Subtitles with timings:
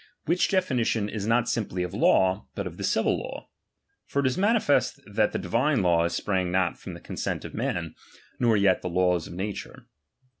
[0.25, 3.49] Which definition is not simply of late, but of the civil law.
[4.07, 7.93] For it is manifest that the divine laws sprang not from the consent of men,
[8.39, 9.85] nor yet the laws of nature.